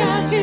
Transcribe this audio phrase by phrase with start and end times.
[0.00, 0.39] got you.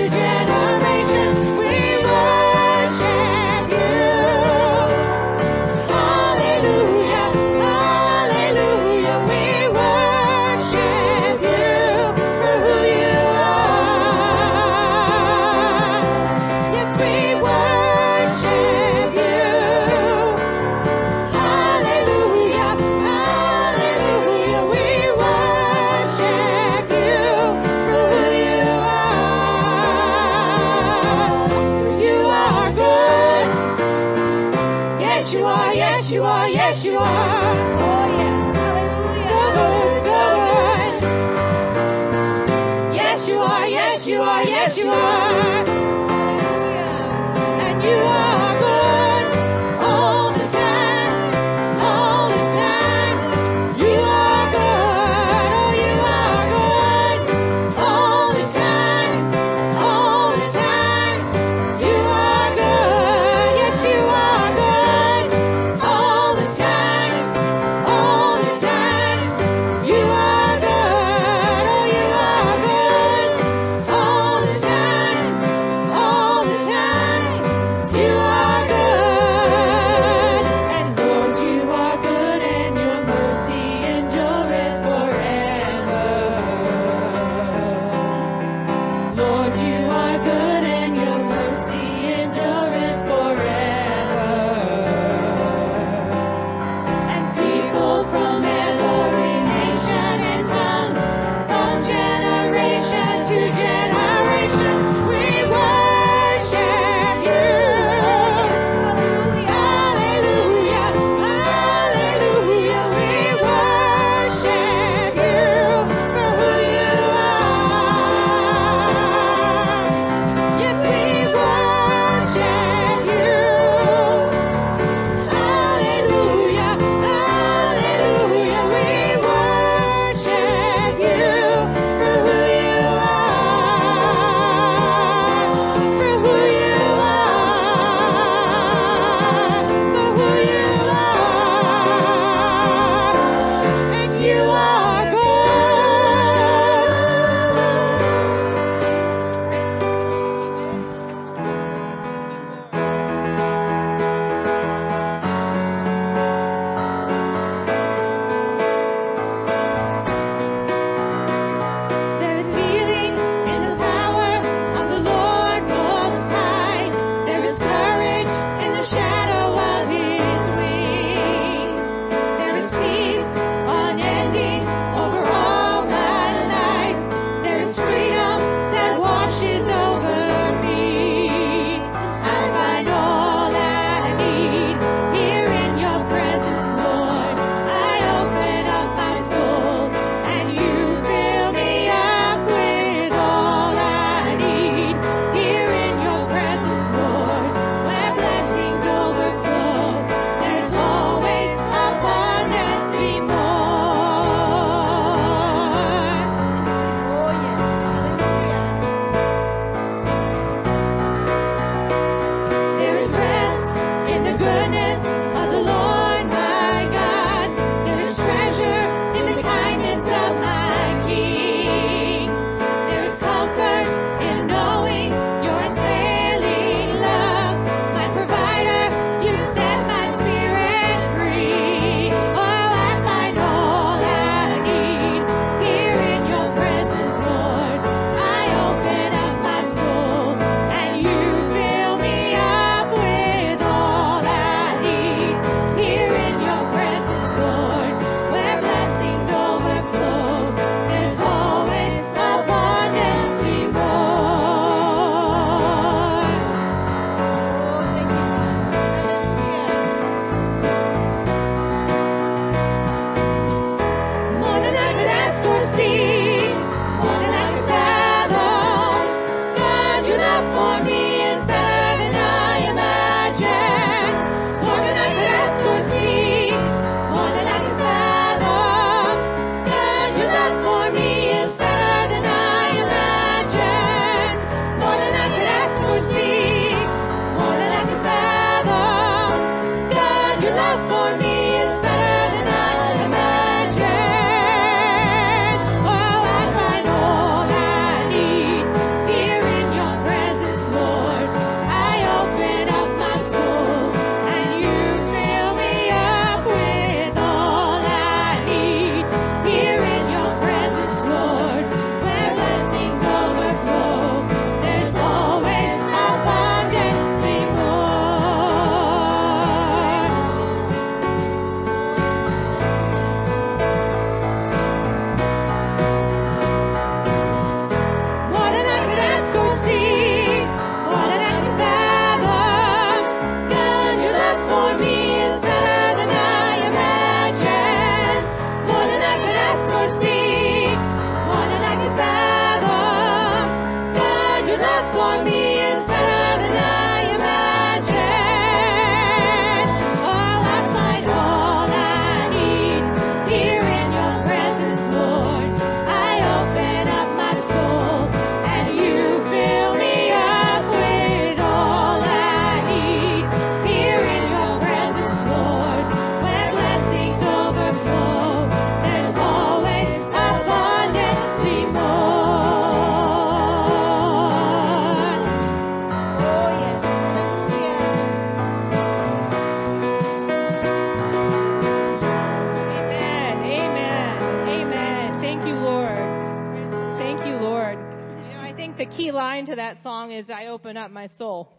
[388.86, 391.52] Key line to that song is I open up my soul.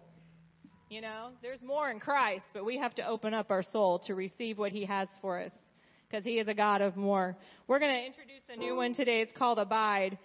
[0.88, 4.14] You know, there's more in Christ, but we have to open up our soul to
[4.14, 5.52] receive what he has for us
[6.08, 7.36] because he is a God of more.
[7.66, 9.20] We're going to introduce a new one today.
[9.20, 10.16] It's called Abide.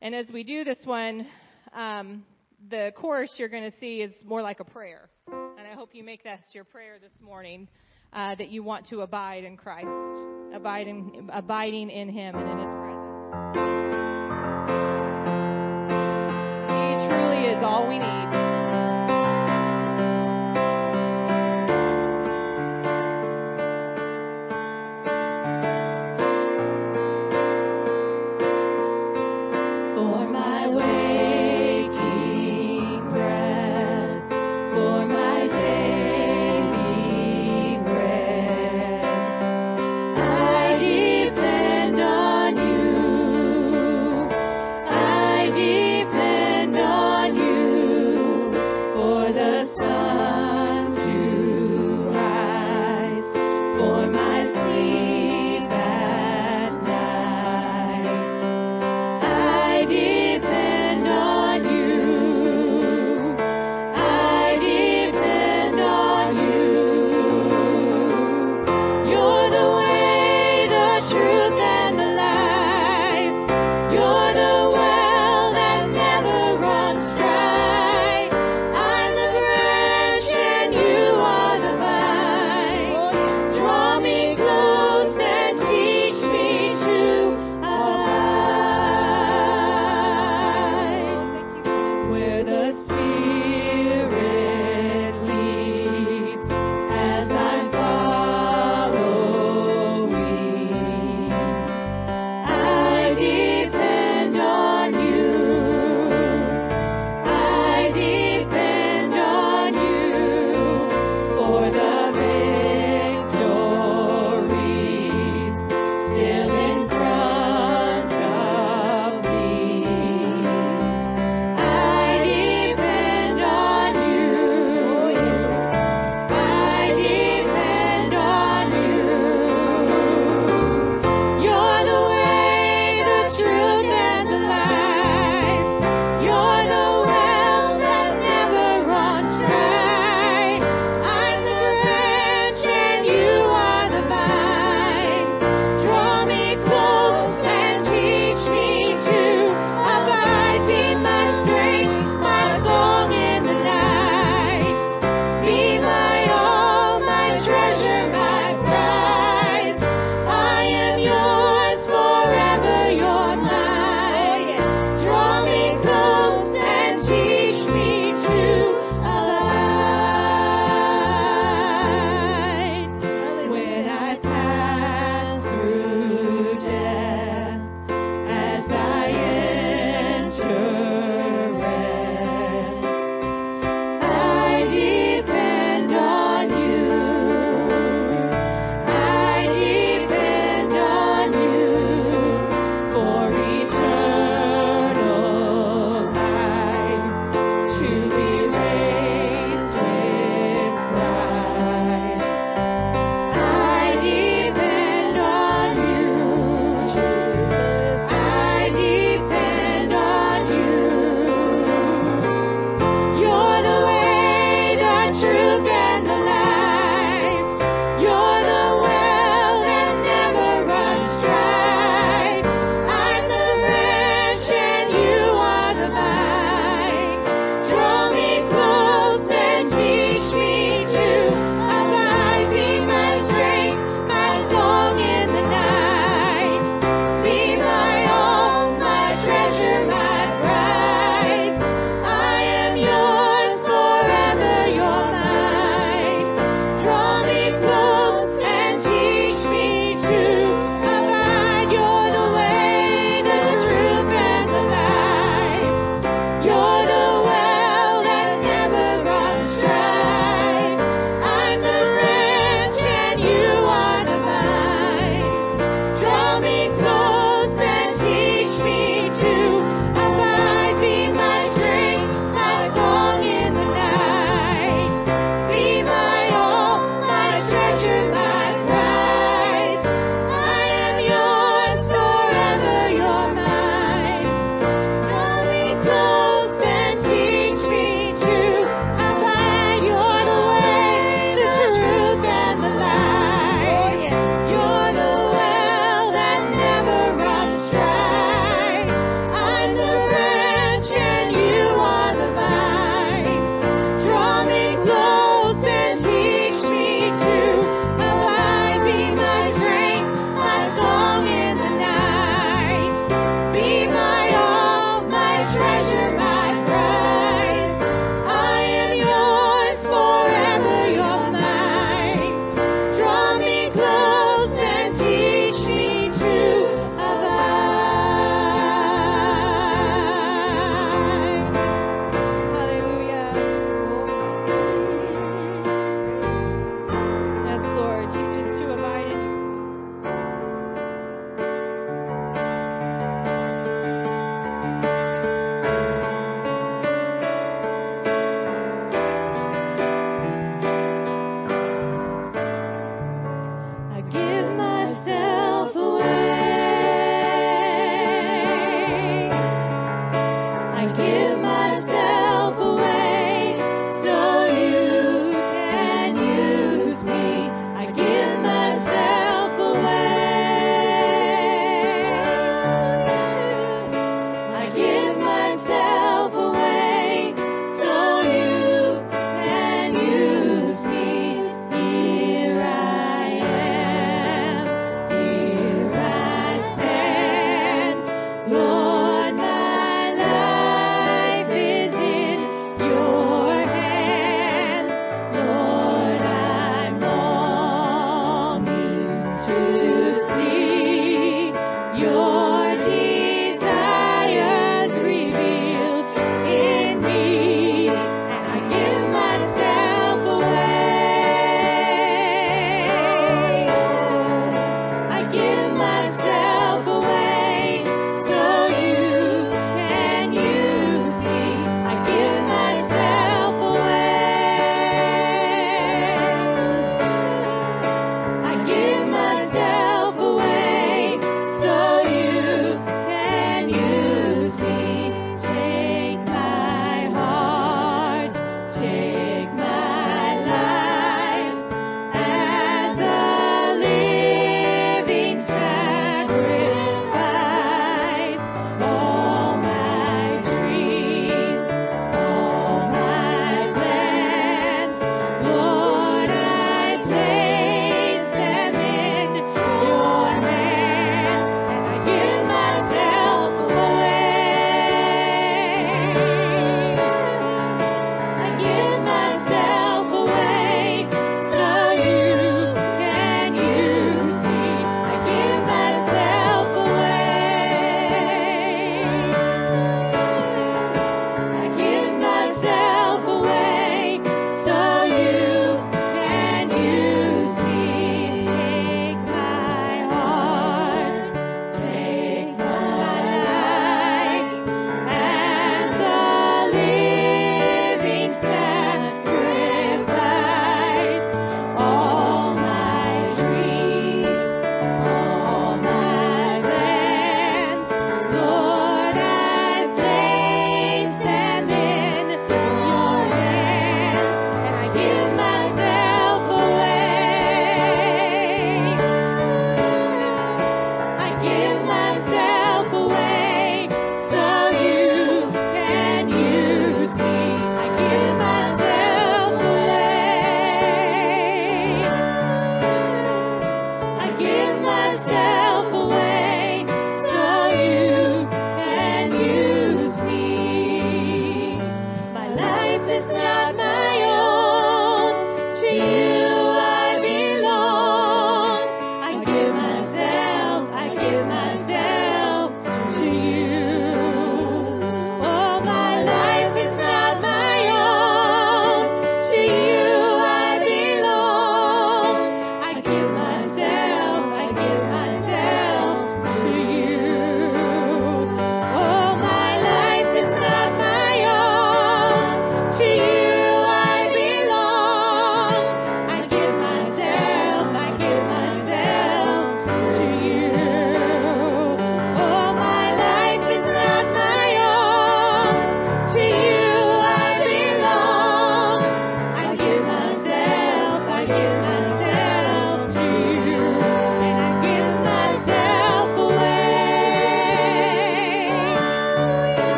[0.00, 1.26] And as we do this one,
[1.72, 2.24] um,
[2.70, 5.10] the chorus you're going to see is more like a prayer.
[5.28, 7.68] And I hope you make that your prayer this morning
[8.12, 9.88] uh, that you want to abide in Christ,
[10.54, 12.83] abide in, abiding in him and in his
[17.64, 18.23] all we need.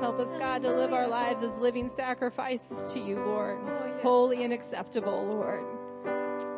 [0.00, 3.58] Help us, God, to live our lives as living sacrifices to you, Lord.
[3.62, 3.98] Oh.
[4.02, 5.64] Holy and acceptable, Lord.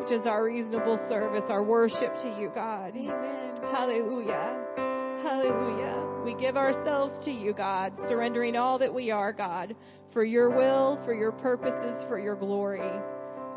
[0.01, 2.97] Which is our reasonable service, our worship to you, God.
[2.97, 3.57] Amen.
[3.71, 4.65] Hallelujah.
[5.23, 6.23] Hallelujah.
[6.25, 9.77] We give ourselves to you, God, surrendering all that we are, God,
[10.15, 12.91] for your will, for your purposes, for your glory,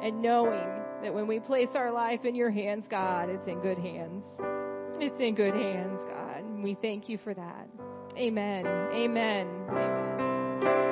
[0.04, 0.68] and knowing
[1.02, 4.24] that when we place our life in your hands, God, it's in good hands.
[5.00, 6.44] It's in good hands, God.
[6.44, 7.79] And we thank you for that.
[8.20, 8.66] Amen.
[8.94, 9.48] Amen.
[9.70, 10.89] Amen.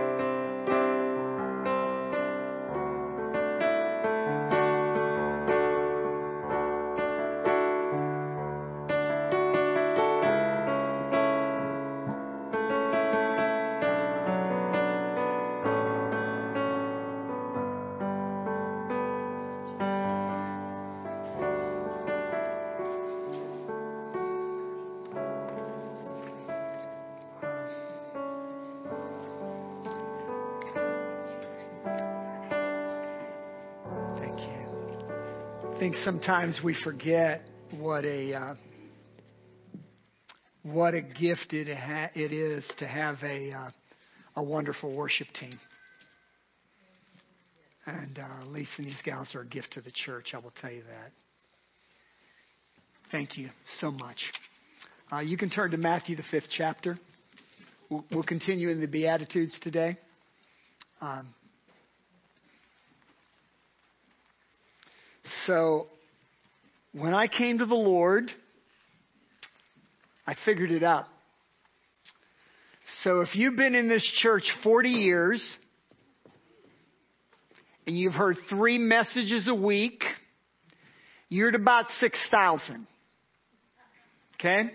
[36.07, 38.55] Sometimes we forget what a uh,
[40.63, 43.69] what a gift it ha- it is to have a uh,
[44.37, 45.59] a wonderful worship team.
[47.85, 50.27] And uh, Lisa and these gals are a gift to the church.
[50.33, 51.11] I will tell you that.
[53.11, 53.49] Thank you
[53.81, 54.31] so much.
[55.11, 56.97] Uh, you can turn to Matthew the fifth chapter.
[57.89, 59.97] We'll, we'll continue in the Beatitudes today.
[61.01, 61.33] Um,
[65.45, 65.87] So
[66.93, 68.31] when I came to the Lord,
[70.25, 71.05] I figured it out.
[73.01, 75.57] So if you've been in this church 40 years
[77.85, 80.03] and you've heard three messages a week,
[81.29, 82.87] you're at about 6,000.
[84.35, 84.71] Okay?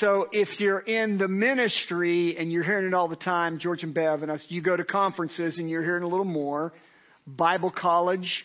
[0.00, 3.94] So if you're in the ministry and you're hearing it all the time, George and
[3.94, 6.72] Bev and us, you go to conferences and you're hearing a little more,
[7.26, 8.44] Bible college,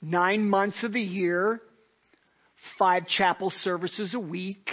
[0.00, 1.60] nine months of the year,
[2.78, 4.68] five chapel services a week.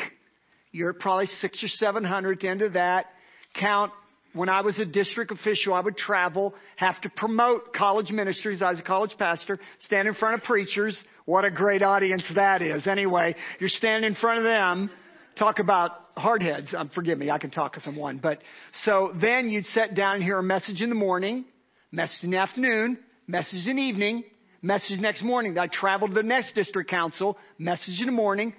[0.71, 3.05] You're probably six or seven hundred end of that.
[3.53, 3.91] Count
[4.35, 8.61] when I was a district official, I would travel, have to promote college ministries.
[8.61, 11.01] I was a college pastor, stand in front of preachers.
[11.23, 12.85] What a great audience that is.
[12.85, 14.91] Anyway, you're standing in front of them,
[15.39, 16.73] talk about hardheads.
[16.73, 18.19] Um, forgive me, I can talk because I'm one.
[18.21, 18.39] But
[18.83, 21.45] so then you'd sit down and hear a message in the morning,
[21.93, 24.25] message in the afternoon, message in the evening,
[24.61, 25.57] message next morning.
[25.57, 28.53] I traveled to the next district council, message in the morning,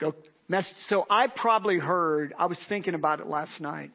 [0.00, 0.14] go
[0.48, 0.76] message.
[0.88, 3.90] So I probably heard, I was thinking about it last night.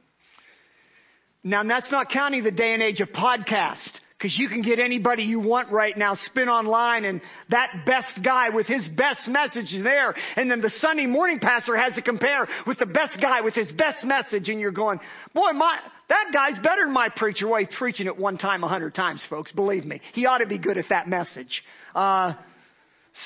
[1.43, 3.89] Now that's not counting the day and age of podcast.
[4.19, 8.49] Because you can get anybody you want right now, spin online, and that best guy
[8.49, 10.13] with his best message is there.
[10.36, 13.71] And then the Sunday morning pastor has to compare with the best guy with his
[13.71, 14.99] best message, and you're going,
[15.34, 15.79] boy, my,
[16.10, 17.47] that guy's better than my preacher.
[17.47, 19.53] Well, he's preaching it one time a hundred times, folks.
[19.53, 20.01] Believe me.
[20.13, 21.63] He ought to be good at that message.
[21.95, 22.34] Uh,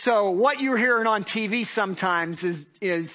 [0.03, 3.09] so what you're hearing on TV sometimes is, is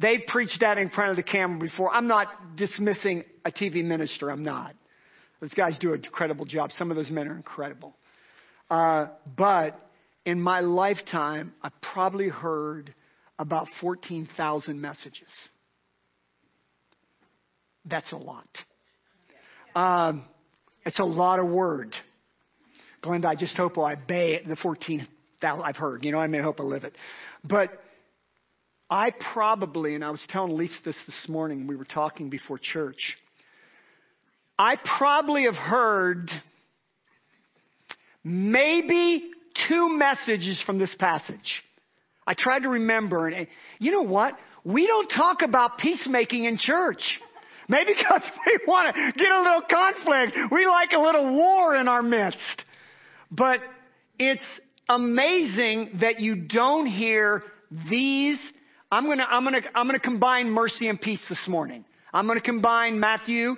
[0.00, 1.90] they preached that in front of the camera before.
[1.90, 4.30] I'm not dismissing a TV minister.
[4.30, 4.74] I'm not.
[5.40, 6.70] Those guys do an incredible job.
[6.78, 7.96] Some of those men are incredible.
[8.70, 9.80] Uh, but
[10.24, 12.94] in my lifetime, I probably heard
[13.38, 15.30] about 14,000 messages.
[17.84, 18.48] That's a lot.
[19.74, 20.24] Um,
[20.84, 21.94] it's a lot of word.
[23.02, 25.08] Glenda, I just hope I obey the 14,000
[25.62, 26.04] I've heard.
[26.04, 26.94] You know, I I hope I live it.
[27.44, 27.70] But
[28.90, 33.16] I probably, and I was telling Lisa this this morning, we were talking before church.
[34.58, 36.30] I probably have heard
[38.24, 39.30] maybe
[39.68, 41.62] two messages from this passage.
[42.26, 43.46] I tried to remember, and
[43.78, 44.36] you know what?
[44.64, 47.02] We don't talk about peacemaking in church.
[47.68, 50.36] Maybe because we want to get a little conflict.
[50.50, 52.64] We like a little war in our midst.
[53.30, 53.60] But
[54.18, 54.42] it's
[54.88, 57.44] amazing that you don't hear
[57.90, 58.38] these.
[58.90, 61.84] I'm gonna, I'm gonna, I'm gonna combine mercy and peace this morning.
[62.12, 63.56] I'm gonna combine Matthew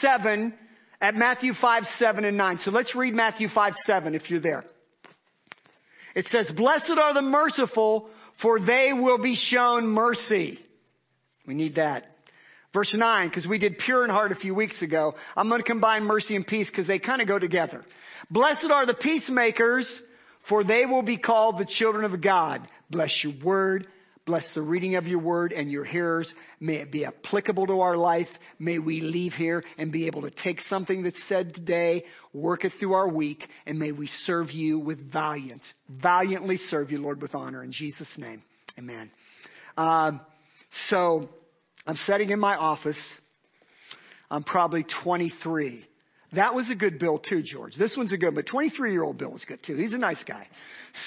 [0.00, 0.54] 7
[1.00, 2.58] at Matthew 5, 7 and 9.
[2.64, 4.64] So let's read Matthew 5, 7 if you're there.
[6.14, 8.08] It says, Blessed are the merciful,
[8.40, 10.58] for they will be shown mercy.
[11.46, 12.04] We need that.
[12.72, 15.14] Verse 9, because we did pure in heart a few weeks ago.
[15.36, 17.84] I'm going to combine mercy and peace because they kind of go together.
[18.30, 19.86] Blessed are the peacemakers,
[20.48, 22.66] for they will be called the children of God.
[22.90, 23.86] Bless your word.
[24.24, 26.32] Bless the reading of your word and your hearers.
[26.60, 28.28] May it be applicable to our life.
[28.58, 32.72] May we leave here and be able to take something that's said today, work it
[32.78, 37.34] through our week, and may we serve you with valiant, valiantly serve you, Lord, with
[37.34, 37.64] honor.
[37.64, 38.44] In Jesus' name,
[38.78, 39.10] amen.
[39.76, 40.20] Um,
[40.88, 41.28] so,
[41.84, 42.98] I'm sitting in my office.
[44.30, 45.84] I'm probably 23.
[46.34, 47.74] That was a good bill too, George.
[47.76, 49.76] This one's a good, but 23 year old Bill was good too.
[49.76, 50.46] He's a nice guy.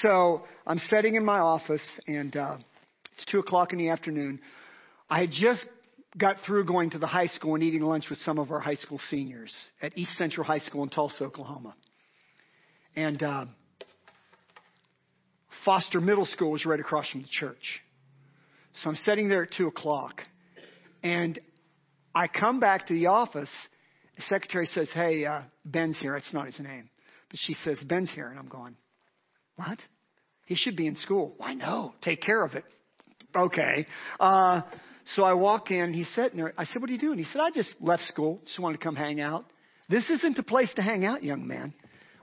[0.01, 2.57] So I'm sitting in my office and uh,
[3.15, 4.39] it's two o'clock in the afternoon.
[5.09, 5.65] I had just
[6.17, 8.75] got through going to the high school and eating lunch with some of our high
[8.75, 11.75] school seniors at East Central High School in Tulsa, Oklahoma.
[12.95, 13.45] And uh,
[15.65, 17.81] Foster Middle School was right across from the church.
[18.81, 20.21] So I'm sitting there at two o'clock,
[21.01, 21.39] and
[22.13, 23.49] I come back to the office.
[24.17, 26.89] The secretary says, "Hey, uh, Ben's here." It's not his name,
[27.29, 28.75] but she says, "Ben's here," and I'm going,
[29.55, 29.79] "What?
[30.45, 31.93] He should be in school." Why no?
[32.01, 32.65] Take care of it.
[33.35, 33.85] Okay.
[34.19, 34.61] Uh,
[35.15, 35.93] so I walk in.
[35.93, 36.53] He's sitting there.
[36.57, 38.41] I said, "What are you doing?" He said, "I just left school.
[38.45, 39.45] Just wanted to come hang out."
[39.89, 41.73] This isn't the place to hang out, young man.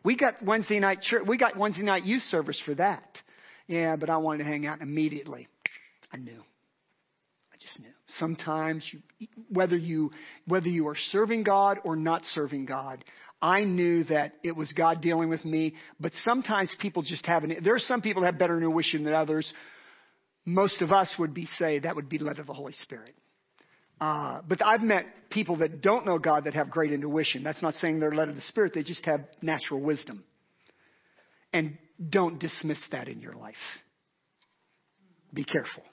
[0.04, 1.22] We got Wednesday night church.
[1.26, 3.18] We got Wednesday night youth service for that.
[3.68, 5.46] Yeah, but I wanted to hang out immediately.
[6.12, 6.42] I knew.
[7.52, 7.92] I just knew.
[8.18, 8.84] Sometimes,
[9.18, 10.10] you, whether you
[10.46, 13.04] whether you are serving God or not serving God,
[13.40, 15.74] I knew that it was God dealing with me.
[16.00, 17.56] But sometimes people just have an.
[17.62, 19.52] There are some people that have better intuition than others.
[20.44, 23.14] Most of us would be say that would be led of the Holy Spirit.
[24.00, 27.44] Uh, but I've met people that don't know God that have great intuition.
[27.44, 28.72] That's not saying they're led of the Spirit.
[28.74, 30.24] They just have natural wisdom.
[31.52, 31.78] And
[32.10, 33.54] don't dismiss that in your life.
[35.32, 35.84] Be careful.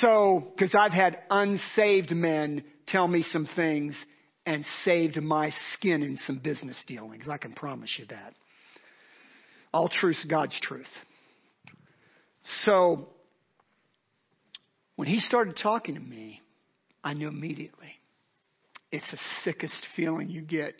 [0.00, 3.94] So, because I've had unsaved men tell me some things
[4.46, 7.24] and saved my skin in some business dealings.
[7.28, 8.34] I can promise you that.
[9.72, 10.86] All truth's God's truth.
[12.64, 13.08] So,
[14.96, 16.40] when he started talking to me,
[17.02, 17.94] I knew immediately.
[18.92, 20.74] It's the sickest feeling you get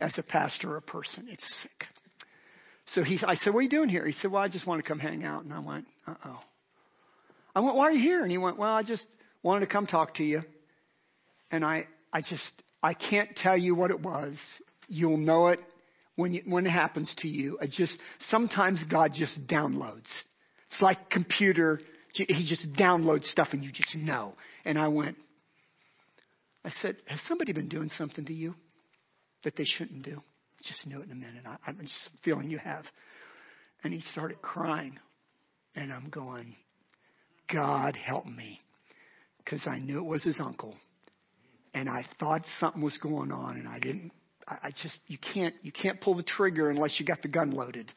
[0.00, 1.28] as a pastor or a person.
[1.30, 1.86] It's sick.
[2.94, 4.82] So he, I said, "What are you doing here?" He said, "Well, I just want
[4.82, 6.40] to come hang out." And I went, "Uh oh."
[7.54, 9.06] I went, "Why are you here?" And he went, "Well, I just
[9.42, 10.42] wanted to come talk to you."
[11.50, 12.50] And I, I just,
[12.82, 14.38] I can't tell you what it was.
[14.88, 15.60] You'll know it
[16.16, 17.58] when you, when it happens to you.
[17.60, 17.96] I just
[18.28, 20.08] sometimes God just downloads.
[20.70, 21.80] It's like computer.
[22.12, 24.34] He just downloads stuff, and you just know.
[24.64, 25.16] And I went.
[26.64, 28.54] I said, "Has somebody been doing something to you
[29.44, 30.22] that they shouldn't do?"
[30.62, 31.44] Just knew it in a minute.
[31.46, 32.84] I, I'm just feeling you have.
[33.82, 34.98] And he started crying.
[35.74, 36.54] And I'm going,
[37.52, 38.60] God help me.
[39.38, 40.74] Because I knew it was his uncle.
[41.72, 44.10] And I thought something was going on and I didn't
[44.46, 47.52] I, I just you can't you can't pull the trigger unless you got the gun
[47.52, 47.90] loaded.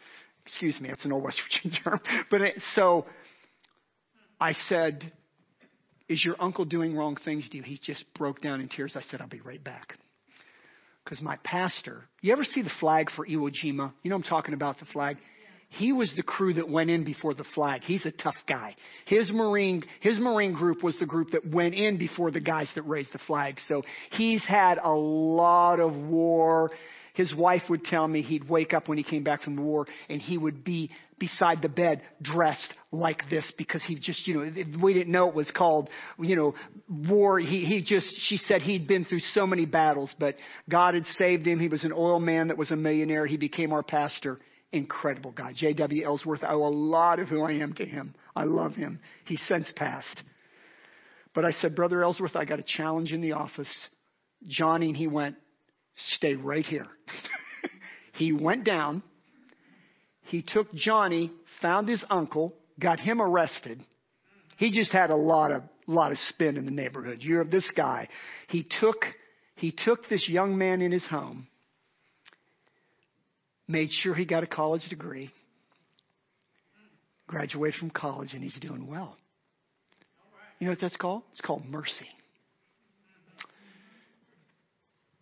[0.45, 1.99] Excuse me, it's an old West Virginia term.
[2.29, 3.05] But it, so
[4.39, 5.11] I said,
[6.09, 7.63] Is your uncle doing wrong things to you?
[7.63, 8.93] He just broke down in tears.
[8.95, 9.97] I said, I'll be right back
[11.03, 13.93] because my pastor, you ever see the flag for Iwo Jima?
[14.03, 15.17] You know I'm talking about the flag?
[15.69, 17.81] He was the crew that went in before the flag.
[17.81, 18.75] He's a tough guy.
[19.05, 22.83] His Marine, his Marine group was the group that went in before the guys that
[22.83, 23.57] raised the flag.
[23.67, 26.69] So he's had a lot of war
[27.13, 29.85] his wife would tell me he'd wake up when he came back from the war
[30.09, 34.81] and he would be beside the bed dressed like this because he just, you know,
[34.81, 36.55] we didn't know it was called, you know,
[36.89, 37.39] war.
[37.39, 40.35] He, he just, she said he'd been through so many battles, but
[40.67, 41.59] God had saved him.
[41.59, 43.27] He was an oil man that was a millionaire.
[43.27, 44.39] He became our pastor.
[44.71, 45.53] Incredible guy.
[45.55, 46.03] J.W.
[46.03, 48.15] Ellsworth, I owe a lot of who I am to him.
[48.35, 48.99] I love him.
[49.25, 50.23] He's since passed.
[51.35, 53.69] But I said, Brother Ellsworth, I got a challenge in the office.
[54.47, 55.35] Johnny, and he went,
[56.15, 56.87] Stay right here.
[58.13, 59.03] he went down.
[60.23, 63.83] He took Johnny, found his uncle, got him arrested.
[64.57, 67.19] He just had a lot of lot of spin in the neighborhood.
[67.21, 68.07] You're of this guy.
[68.47, 68.97] He took
[69.55, 71.47] he took this young man in his home,
[73.67, 75.31] made sure he got a college degree,
[77.27, 79.17] graduated from college, and he's doing well.
[80.59, 81.23] You know what that's called?
[81.33, 82.07] It's called mercy.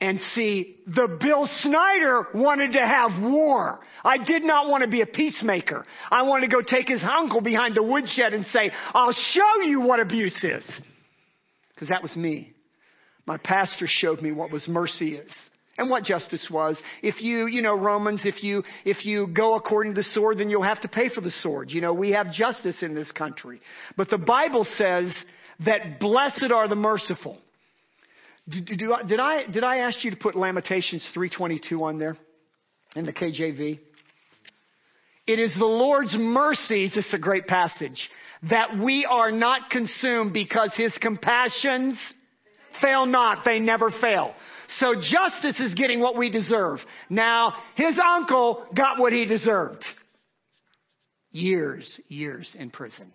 [0.01, 3.79] And see, the Bill Snyder wanted to have war.
[4.03, 5.85] I did not want to be a peacemaker.
[6.09, 9.81] I wanted to go take his uncle behind the woodshed and say, I'll show you
[9.81, 10.63] what abuse is.
[11.75, 12.51] Because that was me.
[13.27, 15.31] My pastor showed me what was mercy is
[15.77, 16.77] and what justice was.
[17.03, 20.49] If you, you know, Romans, if you, if you go according to the sword, then
[20.49, 21.69] you'll have to pay for the sword.
[21.69, 23.61] You know, we have justice in this country.
[23.97, 25.13] But the Bible says
[25.63, 27.37] that blessed are the merciful.
[28.49, 32.17] Did, did, I, did I ask you to put Lamentations 322 on there
[32.95, 33.79] in the KJV?
[35.27, 38.09] It is the Lord's mercies, this is a great passage,
[38.49, 41.97] that we are not consumed because his compassions
[42.81, 43.45] fail not.
[43.45, 44.33] They never fail.
[44.79, 46.79] So justice is getting what we deserve.
[47.09, 49.83] Now, his uncle got what he deserved.
[51.31, 53.13] Years, years in prison.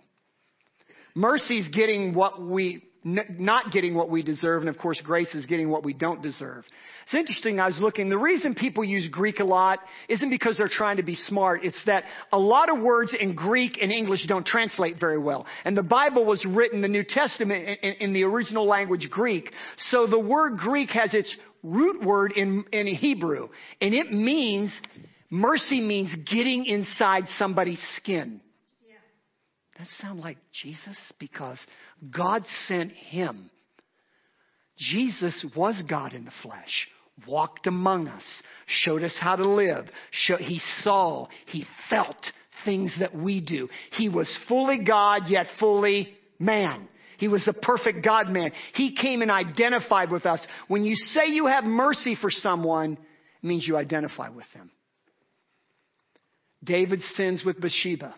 [1.14, 5.70] Mercy's getting what we not getting what we deserve, and of course, grace is getting
[5.70, 6.64] what we don't deserve.
[7.04, 10.68] It's interesting, I was looking, the reason people use Greek a lot isn't because they're
[10.68, 11.64] trying to be smart.
[11.64, 15.46] It's that a lot of words in Greek and English don't translate very well.
[15.64, 19.52] And the Bible was written, the New Testament, in, in the original language Greek.
[19.90, 23.50] So the word Greek has its root word in, in Hebrew.
[23.80, 24.72] And it means,
[25.30, 28.40] mercy means getting inside somebody's skin.
[29.78, 30.96] That sound like Jesus?
[31.18, 31.58] Because
[32.14, 33.50] God sent him.
[34.76, 36.88] Jesus was God in the flesh,
[37.26, 38.24] walked among us,
[38.66, 39.86] showed us how to live.
[40.10, 42.16] Show, he saw, he felt
[42.64, 43.68] things that we do.
[43.92, 46.88] He was fully God, yet fully man.
[47.18, 48.52] He was a perfect God man.
[48.74, 50.40] He came and identified with us.
[50.68, 54.70] When you say you have mercy for someone, it means you identify with them.
[56.62, 58.14] David sins with Bathsheba.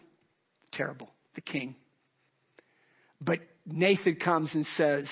[0.72, 1.08] Terrible.
[1.38, 1.76] The king.
[3.20, 5.06] But Nathan comes and says,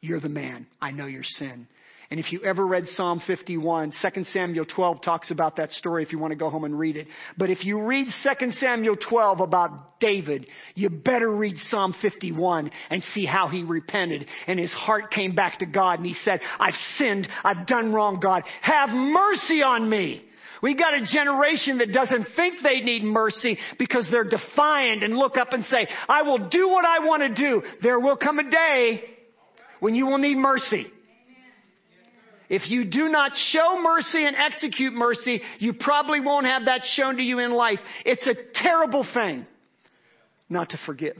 [0.00, 0.68] You're the man.
[0.80, 1.66] I know your sin.
[2.08, 6.12] And if you ever read Psalm 51, 2 Samuel 12 talks about that story if
[6.12, 7.08] you want to go home and read it.
[7.36, 13.02] But if you read 2 Samuel 12 about David, you better read Psalm 51 and
[13.12, 16.78] see how he repented and his heart came back to God and he said, I've
[16.96, 17.26] sinned.
[17.42, 18.44] I've done wrong, God.
[18.62, 20.26] Have mercy on me.
[20.64, 25.36] We got a generation that doesn't think they need mercy because they're defiant and look
[25.36, 27.62] up and say, I will do what I want to do.
[27.82, 29.04] There will come a day
[29.80, 30.86] when you will need mercy.
[32.48, 37.18] If you do not show mercy and execute mercy, you probably won't have that shown
[37.18, 37.80] to you in life.
[38.06, 39.44] It's a terrible thing
[40.48, 41.18] not to forgive.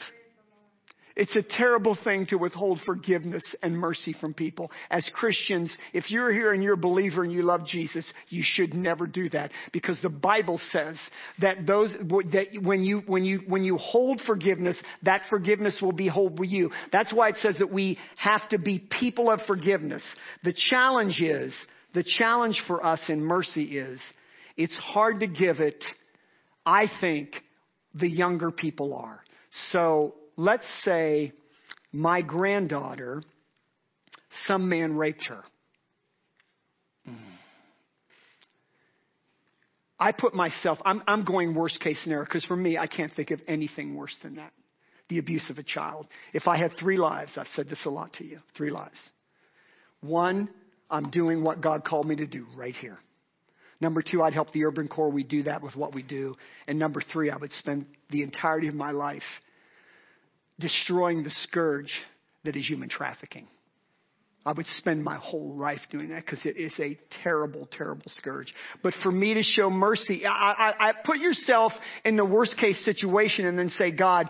[1.17, 4.73] It's a terrible thing to withhold forgiveness and mercy from people.
[4.91, 8.75] As Christians, if you're here and you're a believer and you love Jesus, you should
[8.75, 10.97] never do that because the Bible says
[11.41, 11.93] that those
[12.33, 16.51] that when you when you when you hold forgiveness, that forgiveness will be hold with
[16.51, 16.71] you.
[16.91, 20.03] That's why it says that we have to be people of forgiveness.
[20.43, 21.55] The challenge is
[21.95, 24.01] the challenge for us in mercy is
[24.57, 25.83] it's hard to give it.
[26.67, 27.31] I think
[27.95, 29.21] the younger people are.
[29.71, 31.33] So let's say
[31.93, 33.23] my granddaughter,
[34.47, 35.43] some man raped her.
[39.99, 43.31] I put myself, I'm, I'm going worst case scenario because for me, I can't think
[43.31, 44.53] of anything worse than that.
[45.09, 46.09] The abuse of a child.
[46.33, 48.99] If I had three lives, I've said this a lot to you three lives.
[50.01, 50.51] One,
[50.91, 52.99] I'm doing what God called me to do right here.
[53.81, 55.11] Number two, I'd help the Urban core.
[55.11, 56.37] We do that with what we do.
[56.67, 59.23] And number three, I would spend the entirety of my life
[60.59, 61.93] destroying the scourge
[62.45, 63.49] that is human trafficking.
[64.47, 68.53] I would spend my whole life doing that because it is a terrible, terrible scourge.
[68.83, 71.73] But for me to show mercy, I, I, I put yourself
[72.05, 74.29] in the worst case situation and then say, God,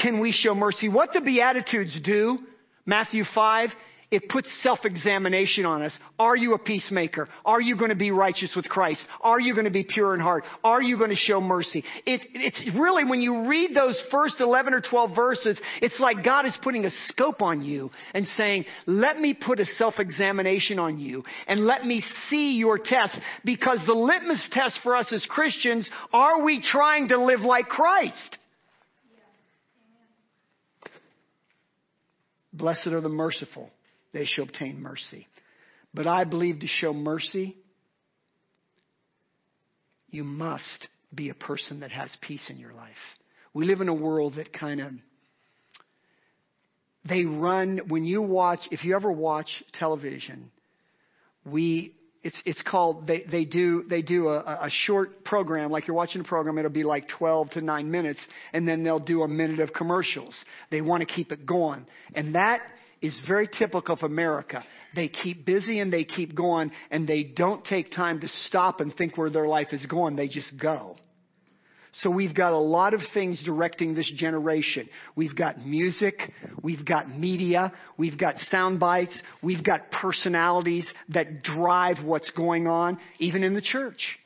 [0.00, 0.88] can we show mercy?
[0.88, 2.38] What the Beatitudes do,
[2.86, 3.70] Matthew 5,
[4.10, 5.92] it puts self-examination on us.
[6.18, 7.28] Are you a peacemaker?
[7.44, 9.00] Are you going to be righteous with Christ?
[9.20, 10.44] Are you going to be pure in heart?
[10.64, 11.84] Are you going to show mercy?
[12.06, 16.46] It, it's really, when you read those first 11 or 12 verses, it's like God
[16.46, 21.22] is putting a scope on you and saying, let me put a self-examination on you
[21.46, 26.42] and let me see your test because the litmus test for us as Christians, are
[26.42, 28.38] we trying to live like Christ?
[32.54, 33.70] Blessed are the merciful
[34.18, 35.28] they shall obtain mercy.
[35.94, 37.56] But I believe to show mercy,
[40.10, 42.90] you must be a person that has peace in your life.
[43.54, 44.92] We live in a world that kind of
[47.08, 50.50] they run when you watch if you ever watch television
[51.46, 55.96] we it's it's called they they do they do a, a short program like you're
[55.96, 58.20] watching a program it'll be like 12 to 9 minutes
[58.52, 60.34] and then they'll do a minute of commercials
[60.70, 62.60] they want to keep it going and that
[63.00, 64.64] is very typical of America.
[64.94, 68.94] They keep busy and they keep going and they don't take time to stop and
[68.94, 70.16] think where their life is going.
[70.16, 70.96] They just go.
[71.94, 74.88] So we've got a lot of things directing this generation.
[75.16, 76.32] We've got music,
[76.62, 82.98] we've got media, we've got sound bites, we've got personalities that drive what's going on,
[83.18, 84.18] even in the church.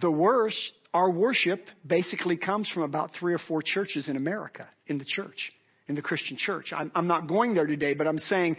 [0.00, 0.58] The worst,
[0.92, 5.52] our worship basically comes from about three or four churches in America, in the church
[5.86, 6.72] in the Christian church.
[6.74, 8.56] I'm, I'm, not going there today, but I'm saying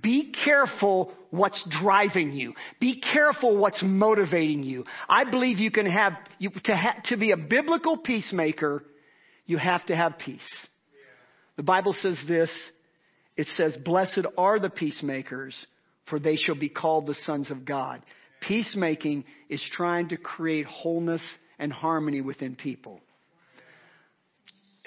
[0.00, 2.54] be careful what's driving you.
[2.80, 4.84] Be careful what's motivating you.
[5.08, 8.84] I believe you can have, you, to, ha, to be a biblical peacemaker,
[9.46, 10.40] you have to have peace.
[11.56, 12.50] The Bible says this.
[13.36, 15.66] It says, blessed are the peacemakers,
[16.10, 18.02] for they shall be called the sons of God.
[18.40, 21.22] Peacemaking is trying to create wholeness
[21.58, 23.00] and harmony within people.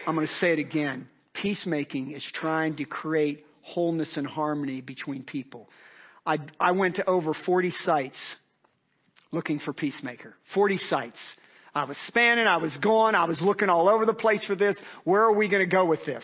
[0.05, 1.07] I'm going to say it again
[1.41, 5.67] Peacemaking is trying to create wholeness and harmony between people.
[6.25, 8.17] I, I went to over 40 sites
[9.31, 10.35] looking for Peacemaker.
[10.53, 11.17] 40 sites.
[11.73, 14.77] I was spanning, I was going, I was looking all over the place for this.
[15.03, 16.23] Where are we going to go with this?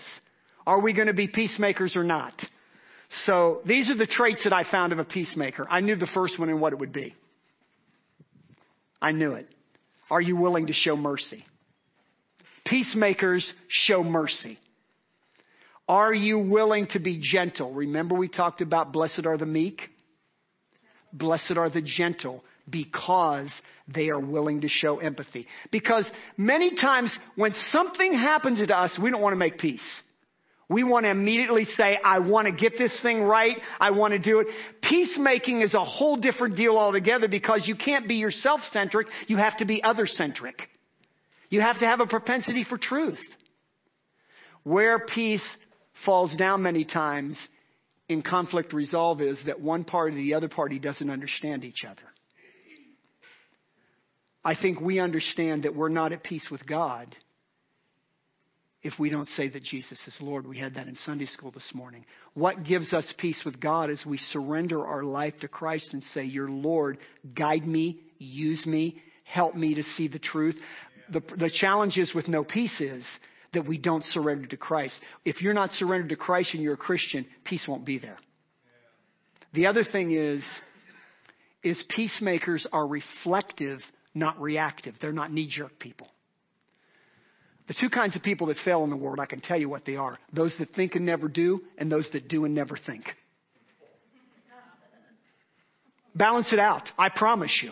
[0.67, 2.33] Are we going to be peacemakers or not?
[3.25, 5.65] So these are the traits that I found of a peacemaker.
[5.69, 7.15] I knew the first one and what it would be.
[9.01, 9.47] I knew it.
[10.11, 11.45] Are you willing to show mercy?
[12.65, 14.59] Peacemakers show mercy.
[15.87, 17.73] Are you willing to be gentle?
[17.73, 19.81] Remember we talked about blessed are the meek?
[21.13, 23.49] Blessed are the gentle because
[23.87, 25.47] they are willing to show empathy.
[25.71, 30.01] Because many times when something happens to us, we don't want to make peace.
[30.69, 33.55] We want to immediately say, I want to get this thing right.
[33.79, 34.47] I want to do it.
[34.81, 39.07] Peacemaking is a whole different deal altogether because you can't be yourself centric.
[39.27, 40.55] You have to be other centric.
[41.49, 43.19] You have to have a propensity for truth.
[44.63, 45.47] Where peace
[46.05, 47.37] falls down many times
[48.09, 52.01] in conflict resolve is that one party the other party doesn't understand each other.
[54.43, 57.13] I think we understand that we're not at peace with God
[58.81, 60.47] if we don't say that Jesus is Lord.
[60.47, 62.05] We had that in Sunday school this morning.
[62.33, 66.23] What gives us peace with God is we surrender our life to Christ and say,
[66.23, 66.99] Your Lord,
[67.35, 70.55] guide me, use me, help me to see the truth.
[71.11, 73.05] The, the challenge is with no peace is
[73.57, 74.93] that we don't surrender to Christ.
[75.25, 78.17] If you're not surrendered to Christ and you're a Christian, peace won't be there.
[79.53, 80.43] The other thing is,
[81.63, 83.79] is peacemakers are reflective,
[84.13, 84.93] not reactive.
[85.01, 86.07] They're not knee-jerk people.
[87.67, 89.85] The two kinds of people that fail in the world, I can tell you what
[89.85, 90.19] they are.
[90.31, 93.05] Those that think and never do, and those that do and never think.
[96.13, 96.83] Balance it out.
[96.97, 97.71] I promise you.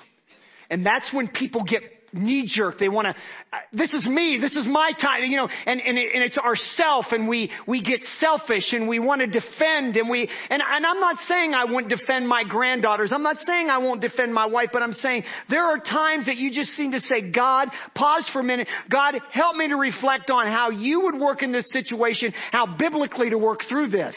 [0.71, 1.83] And that's when people get
[2.16, 2.80] knee jerk.
[2.80, 5.97] They want to, uh, this is me, this is my time, you know, and, and,
[5.97, 10.09] it, and it's ourself and we, we get selfish and we want to defend and
[10.09, 13.11] we, and, and I'm not saying I won't defend my granddaughters.
[13.11, 16.38] I'm not saying I won't defend my wife, but I'm saying there are times that
[16.38, 18.68] you just seem to say, God, pause for a minute.
[18.89, 23.30] God, help me to reflect on how you would work in this situation, how biblically
[23.30, 24.16] to work through this.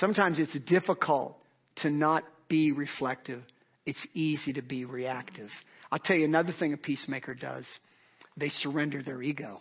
[0.00, 1.36] Sometimes it's difficult
[1.76, 3.42] to not be reflective
[3.86, 5.50] it's easy to be reactive.
[5.90, 7.66] I'll tell you another thing a peacemaker does
[8.36, 9.60] they surrender their ego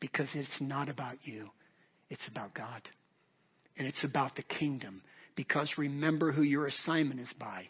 [0.00, 1.48] because it's not about you,
[2.08, 2.82] it's about God.
[3.78, 5.02] And it's about the kingdom.
[5.36, 7.68] Because remember who your assignment is by.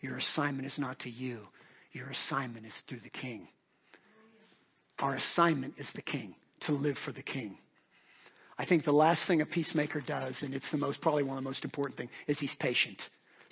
[0.00, 1.40] Your assignment is not to you,
[1.92, 3.48] your assignment is through the king.
[4.98, 7.58] Our assignment is the king, to live for the king.
[8.58, 11.44] I think the last thing a peacemaker does, and it's the most probably one of
[11.44, 12.98] the most important things, is he's patient.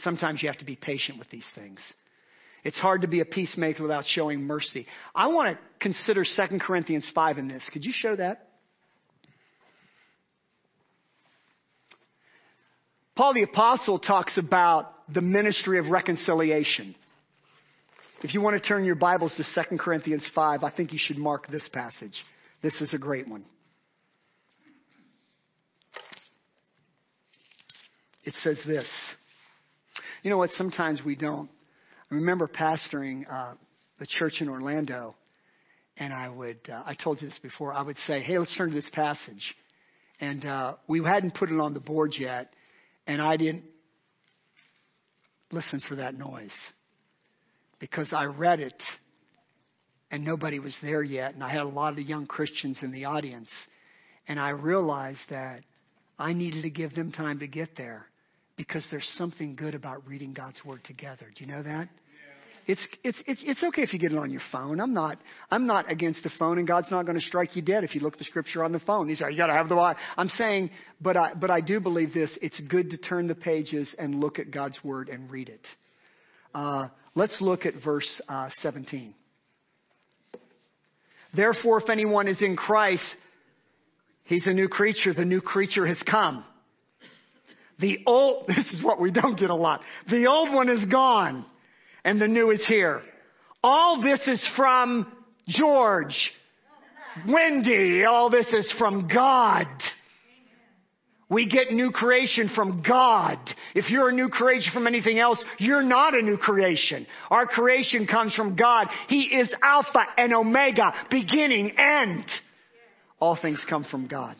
[0.02, 1.80] Sometimes you have to be patient with these things.
[2.62, 4.86] It's hard to be a peacemaker without showing mercy.
[5.14, 7.62] I want to consider 2 Corinthians 5 in this.
[7.72, 8.48] Could you show that?
[13.16, 16.94] Paul the Apostle talks about the ministry of reconciliation.
[18.22, 21.18] If you want to turn your Bibles to 2 Corinthians 5, I think you should
[21.18, 22.14] mark this passage.
[22.62, 23.44] This is a great one.
[28.24, 28.86] It says this.
[30.22, 30.50] You know what?
[30.50, 31.48] Sometimes we don't.
[32.10, 33.54] I remember pastoring uh,
[33.98, 35.14] the church in Orlando,
[35.96, 38.68] and I would, uh, I told you this before, I would say, hey, let's turn
[38.68, 39.54] to this passage.
[40.20, 42.52] And uh, we hadn't put it on the board yet,
[43.06, 43.64] and I didn't
[45.50, 46.52] listen for that noise
[47.78, 48.80] because I read it
[50.10, 53.06] and nobody was there yet, and I had a lot of young Christians in the
[53.06, 53.48] audience.
[54.28, 55.60] And I realized that
[56.18, 58.06] I needed to give them time to get there
[58.60, 61.24] because there's something good about reading God's word together.
[61.34, 61.88] Do you know that?
[62.66, 64.82] It's, it's, it's, it's okay if you get it on your phone.
[64.82, 65.16] I'm not,
[65.50, 68.02] I'm not against the phone and God's not going to strike you dead if you
[68.02, 69.08] look the scripture on the phone.
[69.08, 69.96] He's like, you got to have the why.
[70.14, 70.68] I'm saying,
[71.00, 72.30] but I, but I do believe this.
[72.42, 75.66] It's good to turn the pages and look at God's word and read it.
[76.54, 79.14] Uh, let's look at verse uh, 17.
[81.34, 83.06] Therefore, if anyone is in Christ,
[84.24, 85.14] he's a new creature.
[85.14, 86.44] The new creature has come.
[87.80, 89.80] The old, this is what we don't get a lot.
[90.08, 91.44] The old one is gone
[92.04, 93.02] and the new is here.
[93.62, 95.12] All this is from
[95.46, 96.30] George,
[97.28, 98.04] Wendy.
[98.04, 99.66] All this is from God.
[101.28, 103.38] We get new creation from God.
[103.74, 107.06] If you're a new creation from anything else, you're not a new creation.
[107.30, 108.88] Our creation comes from God.
[109.08, 112.24] He is Alpha and Omega, beginning, end.
[113.20, 114.36] All things come from God.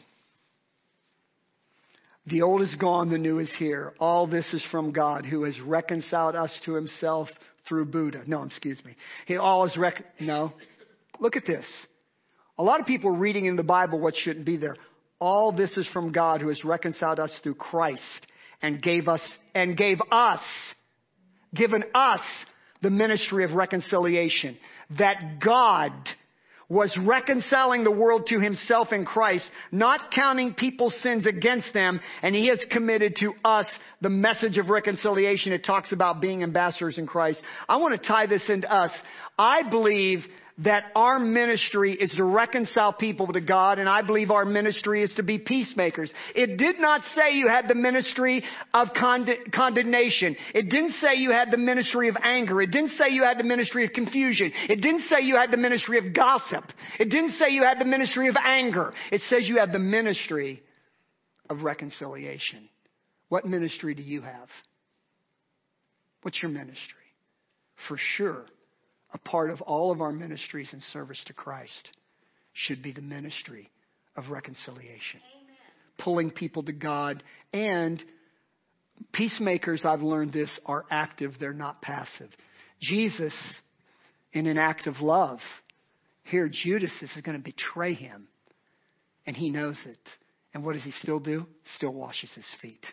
[2.30, 3.92] The old is gone, the new is here.
[3.98, 7.28] All this is from God who has reconciled us to himself
[7.68, 8.22] through Buddha.
[8.26, 8.94] No, excuse me.
[9.26, 10.52] He all is rec- no.
[11.18, 11.66] Look at this.
[12.56, 14.76] A lot of people reading in the Bible what shouldn't be there.
[15.18, 18.26] All this is from God who has reconciled us through Christ
[18.62, 19.22] and gave us,
[19.54, 20.40] and gave us,
[21.54, 22.20] given us
[22.80, 24.56] the ministry of reconciliation.
[24.98, 25.92] That God
[26.70, 32.32] was reconciling the world to himself in Christ, not counting people's sins against them, and
[32.34, 33.66] he has committed to us
[34.00, 35.52] the message of reconciliation.
[35.52, 37.42] It talks about being ambassadors in Christ.
[37.68, 38.92] I want to tie this into us.
[39.36, 40.20] I believe
[40.64, 45.12] that our ministry is to reconcile people to God, and I believe our ministry is
[45.16, 46.12] to be peacemakers.
[46.34, 48.44] It did not say you had the ministry
[48.74, 50.36] of cond- condemnation.
[50.54, 52.60] It didn't say you had the ministry of anger.
[52.60, 54.52] It didn't say you had the ministry of confusion.
[54.68, 56.64] It didn't say you had the ministry of gossip.
[56.98, 58.92] It didn't say you had the ministry of anger.
[59.10, 60.62] It says you have the ministry
[61.48, 62.68] of reconciliation.
[63.30, 64.48] What ministry do you have?
[66.22, 66.78] What's your ministry?
[67.88, 68.44] For sure,
[69.12, 71.90] a part of all of our ministries and service to Christ
[72.52, 73.70] should be the ministry
[74.16, 75.20] of reconciliation.
[75.34, 75.56] Amen.
[75.98, 78.02] Pulling people to God and
[79.12, 82.30] peacemakers, I've learned this, are active, they're not passive.
[82.80, 83.34] Jesus,
[84.32, 85.38] in an act of love,
[86.24, 88.28] here Judas is going to betray him,
[89.26, 89.98] and he knows it.
[90.52, 91.46] And what does he still do?
[91.76, 92.84] Still washes his feet.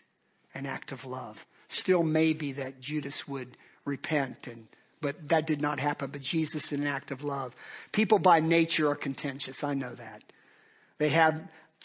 [0.53, 1.35] An act of love.
[1.69, 4.67] Still, maybe that Judas would repent and
[5.01, 6.09] but that did not happen.
[6.11, 7.53] But Jesus in an act of love.
[7.93, 9.55] People by nature are contentious.
[9.61, 10.21] I know that.
[10.99, 11.35] They have,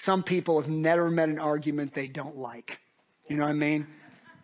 [0.05, 2.71] some people have never met an argument they don't like.
[3.29, 3.87] You know what I mean?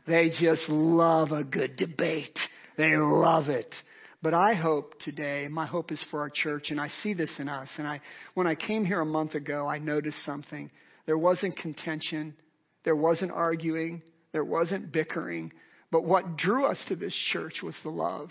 [0.06, 2.38] They just love a good debate.
[2.76, 3.74] They love it.
[4.20, 7.48] But I hope today, my hope is for our church, and I see this in
[7.48, 7.68] us.
[7.76, 8.00] And I,
[8.34, 10.70] when I came here a month ago, I noticed something.
[11.06, 12.34] There wasn't contention.
[12.84, 14.02] There wasn't arguing.
[14.32, 15.52] There wasn't bickering.
[15.90, 18.30] But what drew us to this church was the love.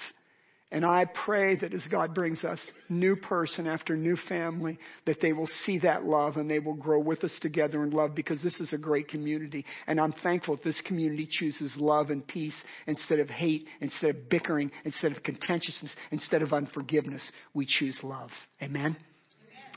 [0.69, 2.59] And I pray that as God brings us
[2.89, 6.99] new person after new family, that they will see that love and they will grow
[6.99, 9.63] with us together in love because this is a great community.
[9.87, 12.55] And I'm thankful that this community chooses love and peace
[12.85, 17.31] instead of hate, instead of bickering, instead of contentiousness, instead of unforgiveness.
[17.53, 18.31] We choose love.
[18.61, 18.97] Amen?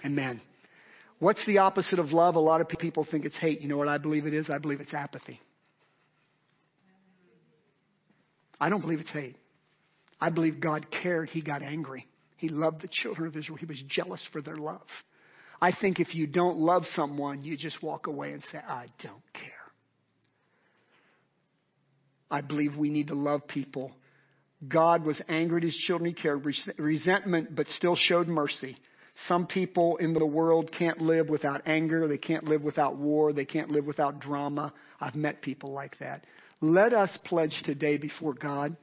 [0.04, 0.18] Amen.
[0.18, 0.42] Amen.
[1.20, 2.34] What's the opposite of love?
[2.34, 3.60] A lot of people think it's hate.
[3.60, 4.50] You know what I believe it is?
[4.50, 5.38] I believe it's apathy.
[8.60, 9.36] I don't believe it's hate.
[10.20, 11.30] I believe God cared.
[11.30, 12.06] He got angry.
[12.36, 13.58] He loved the children of Israel.
[13.58, 14.86] He was jealous for their love.
[15.60, 19.22] I think if you don't love someone, you just walk away and say, I don't
[19.34, 19.52] care.
[22.30, 23.92] I believe we need to love people.
[24.66, 26.14] God was angry at his children.
[26.14, 26.46] He cared
[26.78, 28.76] resentment, but still showed mercy.
[29.28, 32.08] Some people in the world can't live without anger.
[32.08, 33.32] They can't live without war.
[33.32, 34.72] They can't live without drama.
[35.00, 36.24] I've met people like that.
[36.60, 38.76] Let us pledge today before God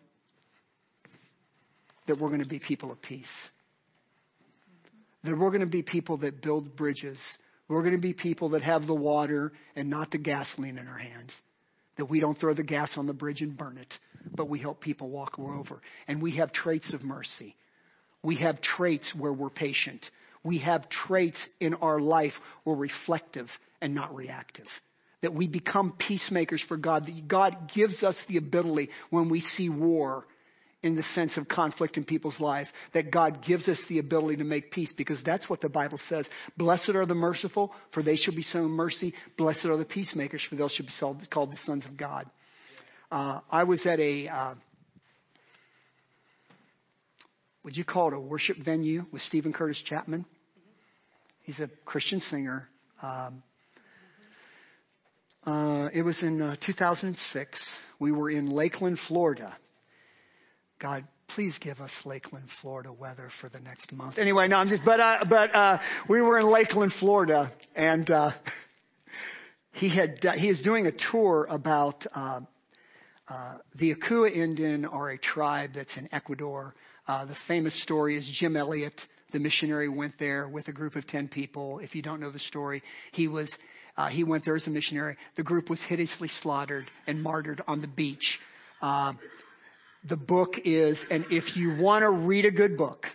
[2.08, 3.26] that we're going to be people of peace.
[5.24, 7.18] That we're going to be people that build bridges.
[7.68, 10.97] We're going to be people that have the water and not the gasoline in our
[10.97, 11.32] hands.
[11.97, 13.93] That we don't throw the gas on the bridge and burn it,
[14.36, 15.82] but we help people walk over.
[16.08, 17.55] And we have traits of mercy.
[18.24, 20.05] We have traits where we're patient.
[20.43, 22.34] We have traits in our life
[22.64, 23.47] where we're reflective
[23.82, 24.68] and not reactive.
[25.22, 27.08] That we become peacemakers for God.
[27.08, 30.26] That God gives us the ability when we see war
[30.84, 34.43] in the sense of conflict in people's lives, that God gives us the ability to
[34.43, 36.25] make peace because that's what the Bible says.
[36.55, 39.13] Blessed are the merciful, for they shall be shown mercy.
[39.38, 42.30] Blessed are the peacemakers, for they shall be called the sons of God.
[43.11, 44.53] Uh, I was at a, uh,
[47.63, 50.25] would you call it a worship venue with Steven Curtis Chapman?
[51.41, 52.67] He's a Christian singer.
[53.01, 53.41] Um,
[55.43, 57.69] uh, it was in uh, 2006.
[57.99, 59.57] We were in Lakeland, Florida.
[60.80, 64.17] God, please give us Lakeland, Florida weather for the next month.
[64.17, 68.32] Anyway, no, I'm just, but, uh, but, uh, we were in Lakeland, Florida, and, uh,
[69.73, 72.41] he had, uh, he is doing a tour about, uh,
[73.28, 76.75] uh, the Auca Indian are a tribe that's in Ecuador.
[77.07, 78.93] Uh, the famous story is Jim Elliot,
[79.34, 81.80] the missionary, went there with a group of 10 people.
[81.80, 83.49] If you don't know the story, he was,
[83.97, 85.17] uh, he went there as a missionary.
[85.36, 88.39] The group was hideously slaughtered and martyred on the beach.
[88.82, 89.13] Uh,
[90.03, 93.05] the book is, and if you want to read a good book,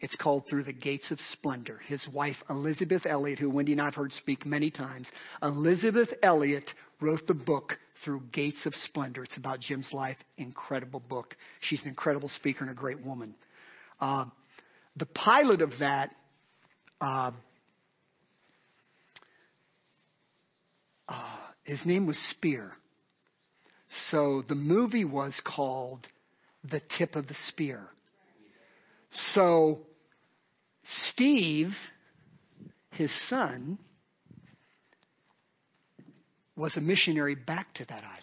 [0.00, 1.80] it's called Through the Gates of Splendor.
[1.86, 5.08] His wife, Elisabeth Elliot, who Wendy and I have heard speak many times,
[5.42, 6.68] Elisabeth Elliot
[7.00, 9.24] wrote the book Through Gates of Splendor.
[9.24, 10.18] It's about Jim's life.
[10.36, 11.36] Incredible book.
[11.60, 13.34] She's an incredible speaker and a great woman.
[14.00, 14.26] Uh,
[14.96, 16.10] the pilot of that
[17.00, 17.32] uh,
[21.08, 22.72] uh, his name was Spear.
[24.10, 26.06] So the movie was called
[26.70, 27.88] The Tip of the Spear.
[29.32, 29.80] So
[31.12, 31.72] Steve
[32.94, 33.78] his son
[36.56, 38.20] was a missionary back to that island.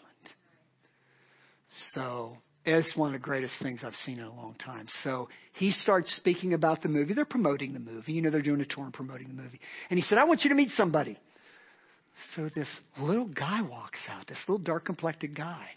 [1.93, 4.87] So it's one of the greatest things I've seen in a long time.
[5.03, 7.13] So he starts speaking about the movie.
[7.13, 8.13] They're promoting the movie.
[8.13, 9.59] You know, they're doing a tour and promoting the movie.
[9.89, 11.17] And he said, I want you to meet somebody.
[12.35, 12.67] So this
[12.99, 15.67] little guy walks out, this little dark complected guy.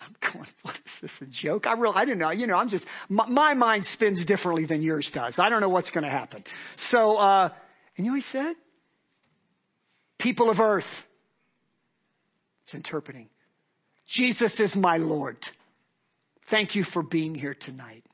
[0.00, 1.66] I'm going, what is this, a joke?
[1.66, 2.30] I really, I didn't know.
[2.30, 5.34] You know, I'm just, my, my mind spins differently than yours does.
[5.38, 6.44] I don't know what's going to happen.
[6.90, 7.50] So, uh,
[7.96, 8.56] and you know he said?
[10.18, 10.84] People of earth.
[12.64, 13.28] It's interpreting.
[14.08, 15.38] Jesus is my Lord.
[16.50, 18.04] Thank you for being here tonight.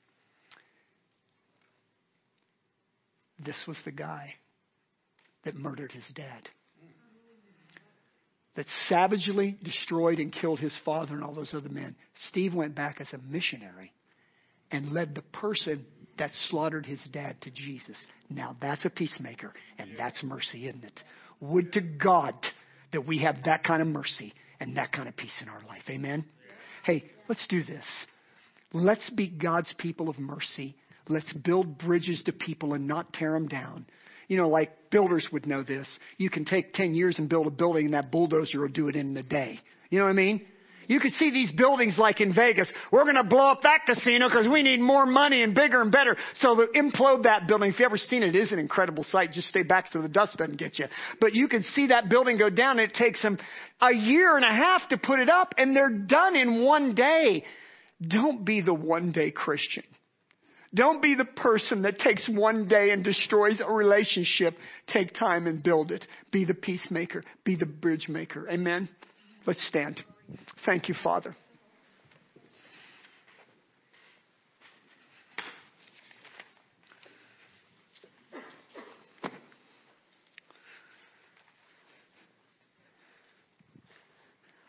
[3.45, 4.35] This was the guy
[5.45, 6.49] that murdered his dad,
[8.57, 11.97] that savagely destroyed and killed his father and all those other men.
[12.29, 13.93] Steve went back as a missionary
[14.71, 15.85] and led the person
[16.19, 17.97] that slaughtered his dad to Jesus.
[18.29, 21.01] Now that's a peacemaker, and that's mercy, isn't it?
[21.41, 22.35] Would to God
[22.93, 25.83] that we have that kind of mercy and that kind of peace in our life.
[25.89, 26.25] Amen?
[26.85, 27.85] Hey, let's do this.
[28.73, 30.77] Let's be God's people of mercy.
[31.09, 33.87] Let's build bridges to people and not tear them down.
[34.33, 35.87] You know, like builders would know this.
[36.17, 38.97] You can take 10 years and build a building, and that bulldozer will do it
[38.97, 39.61] in a day.
[39.91, 40.47] You know what I mean?
[40.89, 42.73] You could see these buildings like in Vegas.
[42.91, 45.93] We're going to blow up that casino because we need more money and bigger and
[45.93, 46.17] better.
[46.37, 49.33] So to implode that building, if you've ever seen it, it is an incredible sight.
[49.33, 50.87] Just stay back so the dust doesn't get you.
[51.21, 52.79] But you can see that building go down.
[52.79, 53.37] And it takes them
[53.83, 57.45] a year and a half to put it up, and they're done in one day.
[58.01, 59.85] Don't be the one day Christian.
[60.75, 64.57] Don't be the person that takes one day and destroys a relationship.
[64.87, 66.07] Take time and build it.
[66.31, 67.23] Be the peacemaker.
[67.45, 68.49] Be the bridge maker.
[68.51, 68.89] Amen.
[69.47, 70.03] Let's stand.
[70.65, 71.37] Thank you, Father.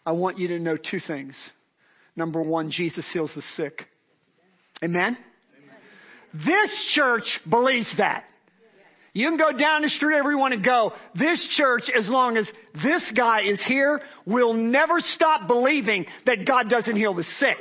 [0.05, 1.37] I want you to know two things.
[2.17, 3.85] Number one, Jesus heals the sick.
[4.83, 5.17] Amen?
[6.33, 8.25] This church believes that.
[9.13, 13.11] You can go down the street, everyone, and go, this church, as long as this
[13.15, 17.57] guy is here, will never stop believing that God doesn't heal the sick.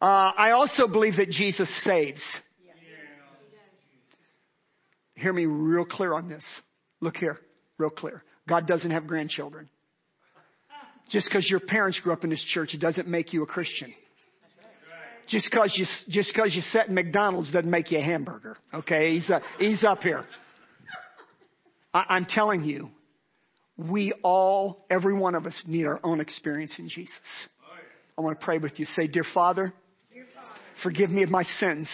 [0.00, 2.20] Uh, I also believe that Jesus saves.
[5.14, 6.42] Hear me real clear on this.
[7.00, 7.38] Look here,
[7.78, 8.24] real clear.
[8.48, 9.68] God doesn't have grandchildren.
[11.10, 13.94] Just because your parents grew up in this church, it doesn't make you a Christian.
[15.28, 18.56] Just because you just because you sat in McDonald's doesn't make you a hamburger.
[18.74, 20.24] Okay, he's uh, he's up here.
[21.94, 22.90] I, I'm telling you,
[23.76, 27.10] we all, every one of us, need our own experience in Jesus.
[28.16, 28.86] I want to pray with you.
[28.96, 29.72] Say, dear Father,
[30.82, 31.88] forgive me of my sins.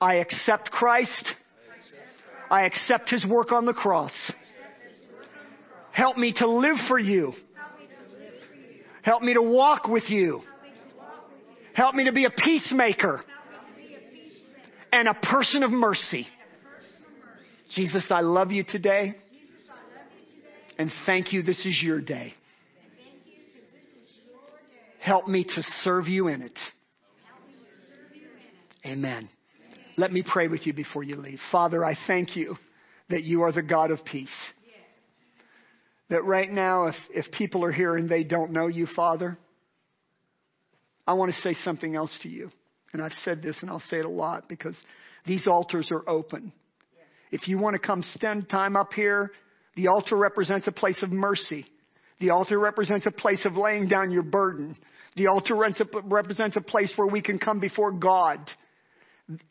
[0.00, 1.34] I accept Christ.
[2.50, 4.12] I accept His work on the cross.
[5.92, 7.32] Help me to live for you.
[9.02, 10.42] Help me to walk with you.
[11.76, 13.22] Help me to be a peacemaker
[14.90, 16.26] and a person of mercy.
[17.74, 19.14] Jesus, I love you today.
[20.78, 22.32] And thank you, this is your day.
[25.00, 26.58] Help me to serve you in it.
[28.86, 29.28] Amen.
[29.98, 31.40] Let me pray with you before you leave.
[31.52, 32.56] Father, I thank you
[33.10, 34.28] that you are the God of peace.
[36.08, 39.36] That right now, if, if people are here and they don't know you, Father,
[41.06, 42.50] I want to say something else to you.
[42.92, 44.76] And I've said this and I'll say it a lot because
[45.26, 46.52] these altars are open.
[47.30, 49.32] If you want to come spend time up here,
[49.74, 51.66] the altar represents a place of mercy.
[52.20, 54.76] The altar represents a place of laying down your burden.
[55.16, 58.40] The altar represents a place where we can come before God.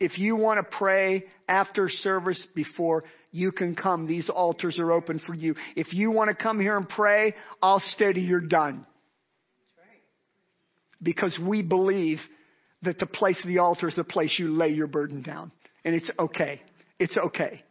[0.00, 4.06] If you want to pray after service before, you can come.
[4.06, 5.54] These altars are open for you.
[5.76, 8.86] If you want to come here and pray, I'll stay till you're done.
[11.02, 12.18] Because we believe
[12.82, 15.52] that the place of the altar is the place you lay your burden down.
[15.84, 16.60] And it's okay.
[16.98, 17.62] It's okay.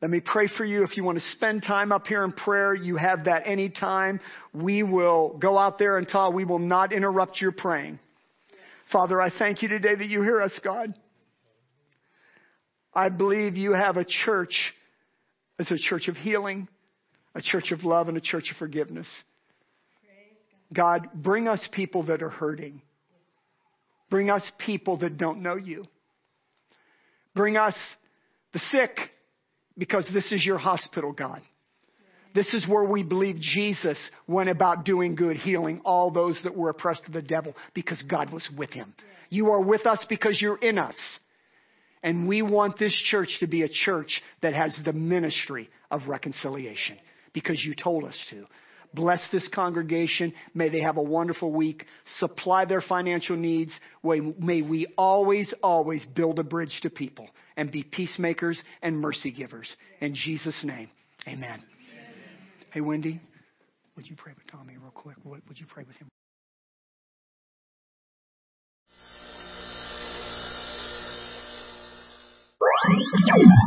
[0.00, 0.82] Let me pray for you.
[0.84, 4.20] If you want to spend time up here in prayer, you have that anytime.
[4.52, 6.34] We will go out there and talk.
[6.34, 7.98] We will not interrupt your praying.
[8.92, 10.94] Father, I thank you today that you hear us, God.
[12.92, 14.74] I believe you have a church
[15.58, 16.68] as a church of healing,
[17.34, 19.06] a church of love, and a church of forgiveness.
[20.72, 22.82] God, bring us people that are hurting.
[24.10, 25.84] Bring us people that don't know you.
[27.34, 27.74] Bring us
[28.52, 28.96] the sick
[29.76, 31.42] because this is your hospital, God.
[32.34, 36.68] This is where we believe Jesus went about doing good, healing all those that were
[36.68, 38.94] oppressed of the devil because God was with him.
[39.30, 40.96] You are with us because you're in us.
[42.02, 46.98] And we want this church to be a church that has the ministry of reconciliation
[47.32, 48.44] because you told us to.
[48.94, 50.32] Bless this congregation.
[50.54, 51.84] May they have a wonderful week.
[52.18, 53.72] Supply their financial needs.
[54.04, 59.74] May we always, always build a bridge to people and be peacemakers and mercy givers.
[60.00, 60.90] In Jesus' name,
[61.26, 61.42] amen.
[61.42, 61.64] amen.
[62.72, 63.20] Hey, Wendy,
[63.96, 65.16] would you pray with Tommy real quick?
[65.24, 66.08] Would you pray with him?